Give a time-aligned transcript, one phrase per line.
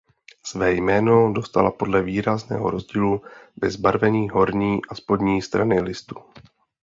[0.43, 3.21] Své jméno dostala podle výrazného rozdílu
[3.61, 6.15] ve zbarvení horní a spodní strany listů.